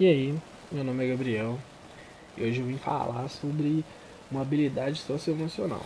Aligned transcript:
E 0.00 0.06
aí, 0.06 0.38
meu 0.70 0.84
nome 0.84 1.04
é 1.04 1.08
Gabriel 1.08 1.58
e 2.36 2.44
hoje 2.44 2.60
eu 2.60 2.66
vim 2.66 2.78
falar 2.78 3.28
sobre 3.28 3.84
uma 4.30 4.42
habilidade 4.42 4.96
socioemocional. 5.00 5.82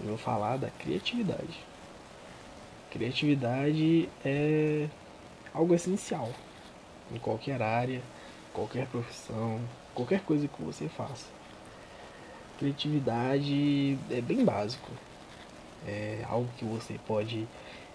Eu 0.00 0.08
vou 0.08 0.16
falar 0.18 0.56
da 0.56 0.68
criatividade. 0.68 1.56
Criatividade 2.90 4.08
é 4.24 4.88
algo 5.54 5.72
essencial 5.72 6.28
em 7.14 7.18
qualquer 7.20 7.62
área, 7.62 8.02
qualquer 8.52 8.88
profissão, 8.88 9.60
qualquer 9.94 10.20
coisa 10.22 10.48
que 10.48 10.62
você 10.62 10.88
faça. 10.88 11.26
Criatividade 12.58 13.96
é 14.10 14.20
bem 14.20 14.44
básico. 14.44 14.90
É 15.86 16.24
algo 16.28 16.48
que 16.58 16.64
você 16.64 16.98
pode 17.06 17.46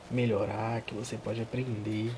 melhorar, 0.09 0.79
que 0.83 0.93
você 0.93 1.17
pode 1.17 1.41
aprender 1.41 2.13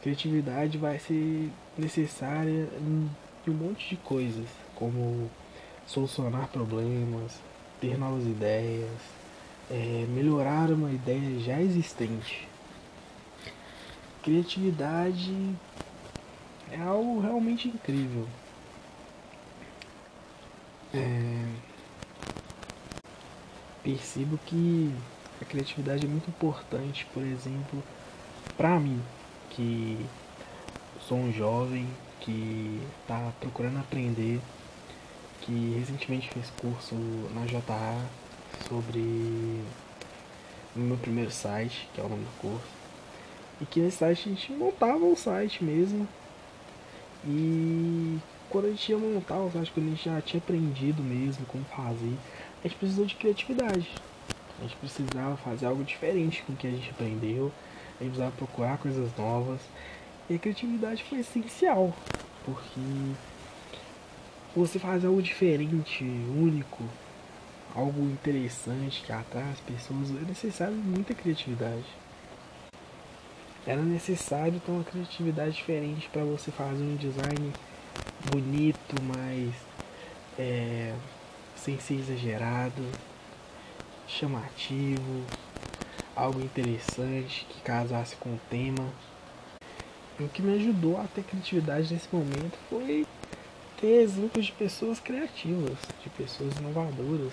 criatividade 0.00 0.78
vai 0.78 0.98
ser 0.98 1.50
necessária 1.76 2.68
em 2.80 3.10
um 3.46 3.52
monte 3.54 3.90
de 3.90 3.96
coisas, 3.96 4.48
como 4.74 5.30
solucionar 5.86 6.48
problemas, 6.48 7.38
ter 7.80 7.98
novas 7.98 8.24
ideias, 8.24 8.88
é, 9.70 10.06
melhorar 10.08 10.70
uma 10.70 10.90
ideia 10.90 11.38
já 11.40 11.60
existente. 11.60 12.48
Criatividade 14.22 15.54
é 16.70 16.80
algo 16.80 17.20
realmente 17.20 17.68
incrível. 17.68 18.26
É, 20.94 21.46
percebo 23.82 24.38
que 24.46 24.92
a 25.40 25.44
criatividade 25.44 26.04
é 26.04 26.08
muito 26.08 26.28
importante, 26.28 27.06
por 27.12 27.22
exemplo, 27.22 27.82
para 28.56 28.78
mim 28.78 29.00
que 29.50 29.98
sou 31.06 31.18
um 31.18 31.32
jovem 31.32 31.86
que 32.20 32.80
está 33.02 33.32
procurando 33.40 33.78
aprender, 33.78 34.40
que 35.40 35.74
recentemente 35.78 36.28
fez 36.30 36.50
curso 36.60 36.94
na 37.34 37.46
JA 37.46 38.04
sobre 38.68 39.00
o 40.74 40.78
meu 40.78 40.96
primeiro 40.96 41.30
site, 41.30 41.88
que 41.92 42.00
é 42.00 42.04
o 42.04 42.08
nome 42.08 42.24
do 42.24 42.40
curso, 42.40 42.66
e 43.60 43.66
que 43.66 43.80
nesse 43.80 43.98
site 43.98 44.28
a 44.28 44.32
gente 44.32 44.52
montava 44.52 45.04
o 45.04 45.16
site 45.16 45.64
mesmo. 45.64 46.06
E 47.26 48.18
quando 48.48 48.66
a 48.66 48.70
gente 48.70 48.90
ia 48.90 48.98
montar 48.98 49.38
o 49.38 49.50
site, 49.50 49.72
quando 49.72 49.86
a 49.86 49.90
gente 49.90 50.04
já 50.04 50.20
tinha 50.20 50.38
aprendido 50.38 51.02
mesmo 51.02 51.44
como 51.46 51.64
fazer, 51.64 52.16
a 52.62 52.68
gente 52.68 52.78
precisou 52.78 53.04
de 53.04 53.14
criatividade. 53.14 53.90
A 54.58 54.62
gente 54.62 54.76
precisava 54.76 55.36
fazer 55.38 55.66
algo 55.66 55.82
diferente 55.82 56.42
com 56.42 56.52
o 56.52 56.56
que 56.56 56.66
a 56.66 56.70
gente 56.70 56.90
aprendeu 56.90 57.50
a 58.00 58.04
gente 58.04 58.12
precisava 58.12 58.32
procurar 58.32 58.78
coisas 58.78 59.14
novas. 59.16 59.60
E 60.28 60.34
a 60.34 60.38
criatividade 60.38 61.04
foi 61.04 61.20
essencial, 61.20 61.94
porque 62.44 62.80
você 64.56 64.78
faz 64.78 65.04
algo 65.04 65.20
diferente, 65.20 66.02
único, 66.02 66.82
algo 67.74 68.02
interessante 68.04 69.02
que 69.02 69.12
atrai 69.12 69.50
as 69.50 69.60
pessoas, 69.60 70.10
é 70.10 70.24
necessário 70.26 70.74
muita 70.74 71.14
criatividade. 71.14 71.84
Era 73.66 73.82
necessário 73.82 74.58
ter 74.60 74.72
uma 74.72 74.84
criatividade 74.84 75.52
diferente 75.52 76.08
para 76.08 76.24
você 76.24 76.50
fazer 76.50 76.82
um 76.82 76.96
design 76.96 77.52
bonito, 78.30 78.94
mas 79.02 79.52
é, 80.38 80.94
sem 81.54 81.78
ser 81.78 81.94
exagerado, 81.94 82.82
chamativo, 84.08 85.24
algo 86.20 86.40
interessante 86.42 87.46
que 87.48 87.60
casasse 87.62 88.14
com 88.16 88.30
o 88.30 88.40
tema. 88.50 88.86
E 90.18 90.24
o 90.24 90.28
que 90.28 90.42
me 90.42 90.54
ajudou 90.54 91.00
a 91.00 91.04
ter 91.04 91.24
criatividade 91.24 91.92
nesse 91.92 92.08
momento 92.12 92.58
foi 92.68 93.06
ter 93.80 94.02
exemplos 94.02 94.46
de 94.46 94.52
pessoas 94.52 95.00
criativas, 95.00 95.78
de 96.02 96.10
pessoas 96.10 96.54
inovadoras, 96.58 97.32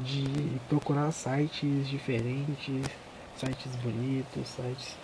de 0.00 0.26
procurar 0.68 1.12
sites 1.12 1.88
diferentes, 1.88 2.84
sites 3.36 3.76
bonitos, 3.76 4.48
sites 4.48 4.96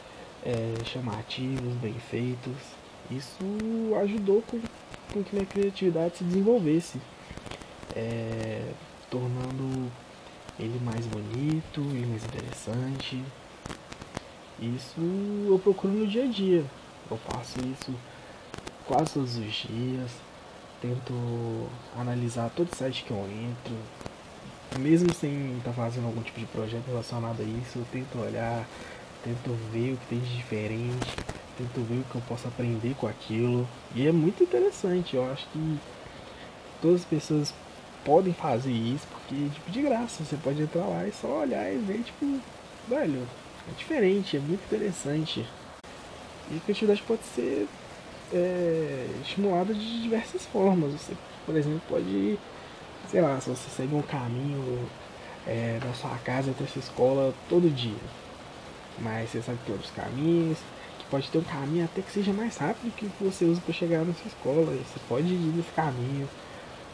é, 0.45 0.85
chamativos, 0.85 1.75
bem 1.75 1.95
feitos. 1.95 2.57
Isso 3.09 3.39
ajudou 4.03 4.43
com, 4.43 4.61
com 5.13 5.23
que 5.23 5.35
minha 5.37 5.47
criatividade 5.47 6.19
se 6.19 6.25
desenvolvesse, 6.25 7.01
é, 7.95 8.73
tornando 9.09 9.89
ele 10.59 10.81
mais 10.85 11.07
bonito 11.07 11.81
e 11.81 12.07
mais 12.07 12.25
interessante. 12.25 13.23
Isso 14.61 15.01
eu 15.49 15.59
procuro 15.63 15.93
no 15.93 16.07
dia 16.07 16.25
a 16.25 16.27
dia. 16.27 16.65
Eu 17.11 17.17
faço 17.17 17.59
isso 17.61 17.95
quase 18.87 19.13
todos 19.13 19.37
os 19.37 19.55
dias. 19.55 20.11
Tento 20.81 21.69
analisar 21.97 22.51
todo 22.51 22.75
site 22.75 23.05
que 23.05 23.11
eu 23.11 23.19
entro. 23.19 23.75
Mesmo 24.81 25.13
sem 25.15 25.57
estar 25.59 25.73
fazendo 25.73 26.07
algum 26.07 26.23
tipo 26.23 26.41
de 26.41 26.47
projeto 26.47 26.87
relacionado 26.87 27.41
a 27.41 27.45
isso, 27.45 27.79
eu 27.79 27.87
tento 27.91 28.19
olhar, 28.19 28.67
tento 29.25 29.51
ver 29.73 29.95
o 29.95 29.97
que 29.97 30.07
tem 30.07 30.21
de 30.21 30.37
diferente, 30.37 31.17
tento 31.57 31.81
ver 31.89 32.01
o 32.01 32.05
que 32.05 32.15
eu 32.17 32.23
posso 32.29 32.47
aprender 32.47 32.95
com 32.97 33.07
aquilo. 33.09 33.67
E 33.95 34.07
é 34.07 34.13
muito 34.13 34.43
interessante, 34.43 35.17
eu 35.17 35.31
acho 35.33 35.47
que 35.49 35.79
todas 36.83 37.01
as 37.01 37.07
pessoas 37.07 37.55
podem 38.05 38.33
fazer 38.33 38.73
isso, 38.73 39.07
porque, 39.09 39.49
tipo, 39.49 39.71
de 39.71 39.83
graça, 39.83 40.25
você 40.25 40.37
pode 40.37 40.63
entrar 40.63 40.87
lá 40.87 41.07
e 41.07 41.13
só 41.13 41.41
olhar 41.41 41.73
e 41.73 41.79
ver, 41.79 42.03
tipo, 42.03 42.41
velho, 42.89 43.27
é 43.69 43.77
diferente, 43.77 44.37
é 44.37 44.41
muito 44.41 44.65
interessante. 44.65 45.47
E 46.51 46.57
a 46.57 46.61
criatividade 46.61 47.03
pode 47.03 47.23
ser 47.25 47.69
é, 48.33 49.07
estimulada 49.23 49.75
de 49.75 50.03
diversas 50.03 50.47
formas. 50.47 50.93
Você, 50.93 51.13
por 51.45 51.57
exemplo, 51.57 51.83
pode, 51.89 52.39
sei 53.11 53.21
lá, 53.21 53.41
se 53.41 53.51
você 53.51 53.69
segue 53.71 53.95
um 53.95 54.03
caminho 54.03 54.89
é, 55.47 55.79
da 55.83 55.93
sua 55.95 56.17
casa 56.19 56.51
até 56.51 56.67
sua 56.67 56.81
escola 56.81 57.35
todo 57.49 57.69
dia, 57.75 57.99
mas 58.99 59.31
você 59.31 59.43
sabe 59.43 59.59
que 59.59 59.65
tem 59.67 59.75
outros 59.75 59.93
caminhos, 59.93 60.59
que 60.99 61.05
pode 61.11 61.31
ter 61.31 61.39
um 61.39 61.45
caminho 61.45 61.85
até 61.85 62.03
que 62.03 62.11
seja 62.11 62.33
mais 62.33 62.57
rápido 62.57 62.95
que 62.95 63.07
o 63.07 63.11
que 63.11 63.25
você 63.25 63.45
usa 63.45 63.61
para 63.61 63.75
chegar 63.75 64.05
na 64.05 64.15
sua 64.15 64.29
escola. 64.29 64.73
E 64.75 64.79
você 64.79 65.01
pode 65.09 65.29
ir 65.29 65.53
nesse 65.55 65.71
caminho 65.73 66.29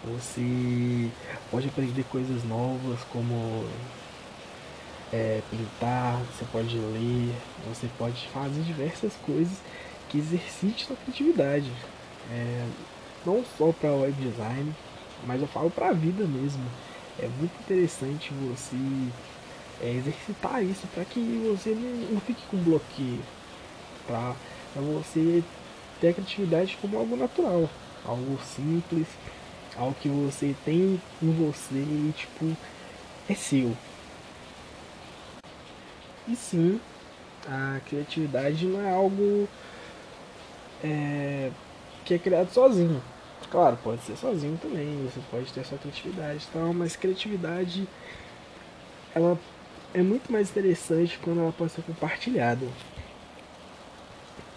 você 0.05 1.11
pode 1.51 1.69
aprender 1.69 2.05
coisas 2.05 2.45
novas 2.45 3.01
como 3.11 3.65
é, 5.13 5.41
pintar, 5.51 6.21
você 6.25 6.45
pode 6.51 6.77
ler, 6.77 7.35
você 7.69 7.89
pode 7.97 8.29
fazer 8.29 8.61
diversas 8.63 9.15
coisas 9.25 9.59
que 10.09 10.19
exercite 10.19 10.87
sua 10.87 10.97
criatividade. 10.97 11.71
É, 12.31 12.67
não 13.25 13.45
só 13.57 13.73
para 13.73 13.93
web 13.93 14.13
design, 14.13 14.75
mas 15.27 15.41
eu 15.41 15.49
falo 15.49 15.71
para 15.71 15.89
a 15.89 15.93
vida 15.93 16.25
mesmo. 16.27 16.65
É 17.19 17.29
muito 17.39 17.55
interessante 17.61 18.33
você 18.49 18.77
é, 19.81 19.91
exercitar 19.91 20.63
isso 20.65 20.87
para 20.89 21.05
que 21.05 21.21
você 21.49 21.71
não, 21.71 22.13
não, 22.13 22.21
fique 22.21 22.43
com 22.51 22.57
bloqueio, 22.59 23.23
para 24.07 24.35
você 24.75 25.43
ter 26.01 26.09
a 26.09 26.13
criatividade 26.13 26.77
como 26.81 26.99
algo 26.99 27.17
natural, 27.17 27.71
algo 28.05 28.39
simples 28.43 29.07
algo 29.77 29.95
que 30.01 30.09
você 30.09 30.55
tem 30.65 31.01
em 31.23 31.33
você 31.33 31.75
e 31.75 32.12
tipo 32.17 32.57
é 33.29 33.35
seu. 33.35 33.77
E 36.27 36.35
sim, 36.35 36.81
a 37.47 37.81
criatividade 37.87 38.67
não 38.67 38.81
é 38.81 38.93
algo 38.93 39.49
é, 40.83 41.51
que 42.05 42.15
é 42.15 42.19
criado 42.19 42.51
sozinho. 42.51 43.03
Claro, 43.51 43.79
pode 43.83 44.03
ser 44.03 44.17
sozinho 44.17 44.59
também, 44.61 45.05
você 45.05 45.21
pode 45.31 45.53
ter 45.53 45.65
sua 45.65 45.79
criatividade 45.79 46.45
e 46.45 46.53
tal, 46.53 46.73
mas 46.73 46.97
criatividade 46.97 47.87
ela 49.15 49.39
é 49.93 50.03
muito 50.03 50.33
mais 50.33 50.51
interessante 50.51 51.19
quando 51.23 51.41
ela 51.41 51.53
pode 51.53 51.73
ser 51.73 51.83
compartilhada. 51.83 52.67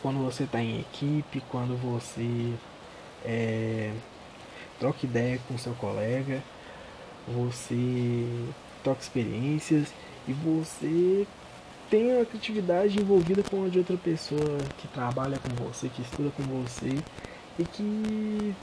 Quando 0.01 0.23
você 0.23 0.43
está 0.43 0.61
em 0.61 0.79
equipe, 0.79 1.43
quando 1.49 1.75
você 1.77 2.53
é, 3.25 3.91
troca 4.79 5.05
ideia 5.05 5.39
com 5.47 5.57
seu 5.57 5.73
colega, 5.73 6.41
você 7.27 8.25
troca 8.83 9.01
experiências 9.01 9.93
e 10.27 10.33
você 10.33 11.27
tem 11.89 12.19
a 12.19 12.25
criatividade 12.25 12.99
envolvida 12.99 13.43
com 13.43 13.65
a 13.65 13.69
de 13.69 13.79
outra 13.79 13.97
pessoa 13.97 14.57
que 14.77 14.87
trabalha 14.87 15.37
com 15.37 15.65
você, 15.65 15.89
que 15.89 16.01
estuda 16.01 16.29
com 16.31 16.43
você 16.43 16.97
e 17.57 17.63
que 17.63 18.55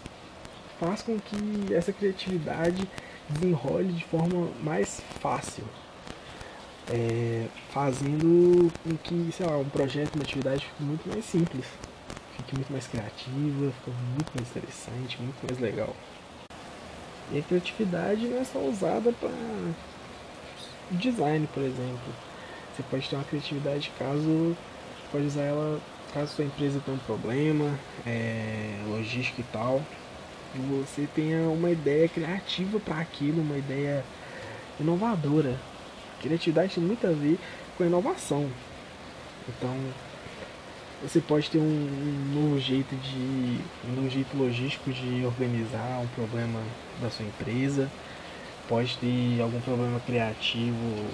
faz 0.78 1.02
com 1.02 1.18
que 1.18 1.72
essa 1.72 1.92
criatividade 1.92 2.88
desenrole 3.28 3.92
de 3.92 4.04
forma 4.04 4.50
mais 4.62 5.02
fácil. 5.20 5.64
É, 6.92 7.46
fazendo 7.70 8.70
com 8.82 8.94
que, 8.98 9.32
sei 9.32 9.46
lá, 9.46 9.56
um 9.56 9.64
projeto, 9.64 10.16
uma 10.16 10.22
atividade 10.22 10.66
fique 10.66 10.82
muito 10.82 11.08
mais 11.08 11.24
simples 11.24 11.64
muito 12.54 12.72
mais 12.72 12.86
criativa, 12.86 13.72
fica 13.72 13.90
muito 14.14 14.32
mais 14.34 14.48
interessante, 14.50 15.20
muito 15.20 15.46
mais 15.46 15.58
legal. 15.58 15.94
E 17.32 17.38
a 17.38 17.42
criatividade 17.42 18.26
não 18.26 18.38
é 18.38 18.44
só 18.44 18.58
usada 18.58 19.12
para 19.12 19.30
design, 20.90 21.48
por 21.52 21.62
exemplo. 21.62 22.14
Você 22.74 22.82
pode 22.90 23.08
ter 23.08 23.16
uma 23.16 23.24
criatividade 23.24 23.92
caso 23.98 24.56
pode 25.10 25.26
usar 25.26 25.42
ela 25.42 25.80
caso 26.12 26.34
sua 26.34 26.44
empresa 26.44 26.80
tenha 26.84 26.96
um 26.96 27.00
problema, 27.00 27.78
é, 28.06 28.80
logístico 28.88 29.40
e 29.40 29.44
tal, 29.52 29.82
e 30.54 30.58
você 30.58 31.08
tenha 31.12 31.48
uma 31.48 31.70
ideia 31.70 32.08
criativa 32.08 32.78
para 32.78 33.00
aquilo, 33.00 33.40
uma 33.40 33.56
ideia 33.56 34.04
inovadora. 34.78 35.58
Criatividade 36.20 36.74
tem 36.74 36.84
muito 36.84 37.06
a 37.06 37.10
ver 37.10 37.38
com 37.76 37.84
inovação. 37.84 38.48
Então, 39.48 39.76
você 41.06 41.20
pode 41.20 41.50
ter 41.50 41.58
um, 41.58 41.62
um, 41.62 42.32
novo 42.34 42.58
jeito 42.58 42.96
de 42.96 43.60
um 43.86 43.94
novo 43.94 44.08
jeito 44.08 44.34
logístico 44.36 44.90
de 44.90 45.22
organizar 45.26 46.00
um 46.02 46.06
problema 46.08 46.60
da 47.00 47.10
sua 47.10 47.26
empresa. 47.26 47.90
Pode 48.66 48.96
ter 48.96 49.42
algum 49.42 49.60
problema 49.60 50.00
criativo 50.00 51.04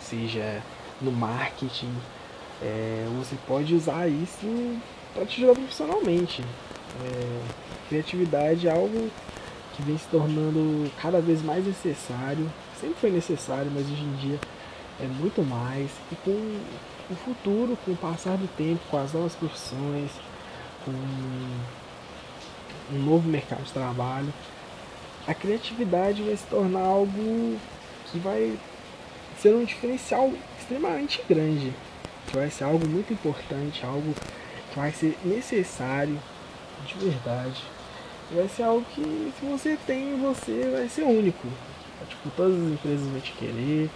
seja 0.00 0.62
no 1.00 1.10
marketing. 1.10 1.92
É, 2.60 3.06
você 3.16 3.36
pode 3.46 3.74
usar 3.74 4.06
isso 4.06 4.78
para 5.14 5.24
te 5.24 5.42
ajudar 5.42 5.54
profissionalmente. 5.54 6.44
É, 7.02 7.40
criatividade 7.88 8.68
é 8.68 8.70
algo 8.70 9.10
que 9.74 9.82
vem 9.82 9.96
se 9.96 10.08
tornando 10.08 10.90
cada 11.00 11.22
vez 11.22 11.42
mais 11.42 11.66
necessário. 11.66 12.52
Sempre 12.78 12.96
foi 12.96 13.10
necessário 13.10 13.70
mas 13.74 13.86
hoje 13.86 14.02
em 14.02 14.16
dia 14.16 14.38
é 15.00 15.06
muito 15.06 15.42
mais 15.42 15.90
e 16.12 16.16
com 16.16 16.60
o 17.10 17.16
futuro, 17.16 17.78
com 17.84 17.92
o 17.92 17.96
passar 17.96 18.36
do 18.36 18.46
tempo, 18.56 18.80
com 18.90 18.98
as 18.98 19.12
novas 19.12 19.34
profissões, 19.34 20.10
com 20.84 20.92
um 22.92 22.98
novo 22.98 23.28
mercado 23.28 23.62
de 23.62 23.72
trabalho, 23.72 24.32
a 25.26 25.34
criatividade 25.34 26.22
vai 26.22 26.36
se 26.36 26.46
tornar 26.46 26.80
algo 26.80 27.58
que 28.06 28.18
vai 28.18 28.58
ser 29.40 29.54
um 29.54 29.64
diferencial 29.64 30.32
extremamente 30.58 31.22
grande, 31.28 31.72
que 32.26 32.36
vai 32.36 32.50
ser 32.50 32.64
algo 32.64 32.86
muito 32.88 33.12
importante, 33.12 33.84
algo 33.84 34.14
que 34.72 34.78
vai 34.78 34.92
ser 34.92 35.16
necessário 35.24 36.18
de 36.86 36.94
verdade. 36.94 37.62
Vai 38.30 38.48
ser 38.48 38.62
algo 38.62 38.84
que 38.94 39.32
se 39.38 39.46
você 39.46 39.78
tem, 39.86 40.18
você 40.18 40.70
vai 40.70 40.88
ser 40.88 41.02
único. 41.02 41.46
Tipo, 42.08 42.30
todas 42.36 42.54
as 42.54 42.72
empresas 42.72 43.06
vão 43.06 43.20
te 43.20 43.32
querer. 43.32 43.90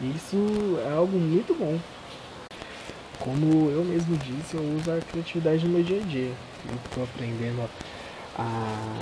Isso 0.00 0.78
é 0.84 0.92
algo 0.92 1.16
muito 1.16 1.54
bom. 1.54 1.78
Como 3.20 3.70
eu 3.70 3.84
mesmo 3.84 4.16
disse, 4.16 4.54
eu 4.56 4.62
uso 4.76 4.90
a 4.90 5.00
criatividade 5.00 5.64
no 5.64 5.72
meu 5.72 5.82
dia 5.82 6.00
a 6.00 6.04
dia. 6.04 6.32
Eu 6.68 6.74
estou 6.84 7.04
aprendendo 7.04 7.68
a, 8.36 9.00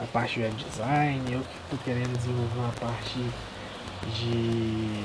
a 0.00 0.04
parte 0.06 0.34
de 0.34 0.42
web 0.42 0.56
design, 0.56 1.32
eu 1.32 1.40
estou 1.40 1.78
querendo 1.84 2.16
desenvolver 2.16 2.58
uma 2.58 2.72
parte 2.72 3.18
de, 4.16 5.04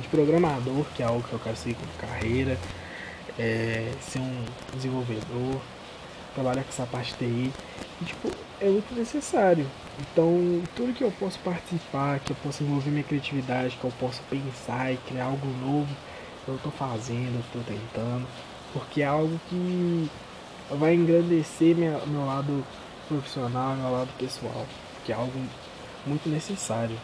de 0.00 0.08
programador, 0.10 0.84
que 0.94 1.02
é 1.02 1.06
algo 1.06 1.22
que 1.22 1.32
eu 1.32 1.38
quero 1.38 1.56
seguir 1.56 1.76
como 1.76 1.90
carreira, 1.98 2.58
é, 3.38 3.92
ser 4.00 4.18
um 4.18 4.44
desenvolvedor, 4.74 5.60
trabalhar 6.34 6.62
com 6.62 6.68
essa 6.68 6.86
parte 6.86 7.12
de 7.12 7.18
TI. 7.18 7.52
E, 8.02 8.04
tipo, 8.04 8.30
é 8.60 8.68
muito 8.68 8.94
necessário. 8.94 9.66
Então, 10.00 10.62
tudo 10.74 10.92
que 10.92 11.04
eu 11.04 11.12
posso 11.12 11.38
participar, 11.38 12.18
que 12.18 12.32
eu 12.32 12.36
posso 12.42 12.64
envolver 12.64 12.90
minha 12.90 13.04
criatividade, 13.04 13.76
que 13.76 13.84
eu 13.84 13.92
posso 14.00 14.20
pensar 14.28 14.92
e 14.92 14.96
criar 14.96 15.26
algo 15.26 15.46
novo, 15.64 15.88
eu 16.48 16.56
estou 16.56 16.72
fazendo, 16.72 17.40
estou 17.40 17.62
tentando, 17.62 18.26
porque 18.72 19.02
é 19.02 19.06
algo 19.06 19.40
que 19.48 20.10
vai 20.70 20.94
engrandecer 20.94 21.76
minha, 21.76 21.98
meu 22.06 22.26
lado 22.26 22.64
profissional, 23.06 23.76
meu 23.76 23.92
lado 23.92 24.10
pessoal, 24.18 24.66
que 25.04 25.12
é 25.12 25.14
algo 25.14 25.38
muito 26.04 26.28
necessário. 26.28 26.98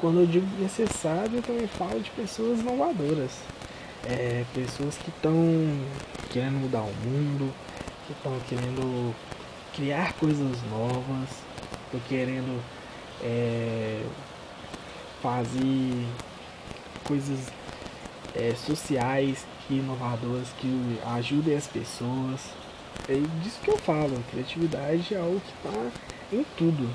Quando 0.00 0.20
eu 0.20 0.26
digo 0.26 0.46
necessário, 0.58 1.36
eu 1.36 1.42
também 1.42 1.68
falo 1.68 2.00
de 2.00 2.10
pessoas 2.10 2.60
inovadoras, 2.60 3.38
é, 4.04 4.44
pessoas 4.52 4.98
que 4.98 5.08
estão 5.08 5.34
querendo 6.30 6.60
mudar 6.60 6.82
o 6.82 6.92
mundo, 7.06 7.52
que 8.06 8.12
estão 8.12 8.38
querendo 8.48 9.14
criar 9.74 10.12
coisas 10.14 10.62
novas, 10.70 11.28
querendo 12.08 12.62
é, 13.22 14.02
fazer 15.22 16.06
coisas 17.04 17.52
é, 18.34 18.54
sociais 18.54 19.46
e 19.70 19.74
inovadoras 19.74 20.48
que 20.58 20.98
ajudem 21.06 21.56
as 21.56 21.66
pessoas. 21.66 22.50
É 23.08 23.14
disso 23.42 23.60
que 23.62 23.70
eu 23.70 23.78
falo, 23.78 24.22
criatividade 24.30 25.14
é 25.14 25.18
algo 25.18 25.40
que 25.40 25.68
está 25.68 25.90
em 26.32 26.44
tudo. 26.56 26.88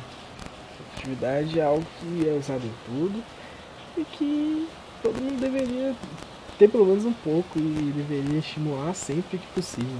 Criatividade 0.96 1.60
é 1.60 1.64
algo 1.64 1.86
que 2.00 2.28
é 2.28 2.34
usado 2.34 2.66
em 2.66 2.74
tudo 2.86 3.24
e 3.98 4.04
que 4.04 4.68
todo 5.02 5.22
mundo 5.22 5.40
deveria 5.40 5.96
ter 6.58 6.70
pelo 6.70 6.86
menos 6.86 7.06
um 7.06 7.14
pouco 7.14 7.58
e 7.58 7.94
deveria 7.96 8.40
estimular 8.40 8.94
sempre 8.94 9.38
que 9.38 9.48
possível. 9.48 10.00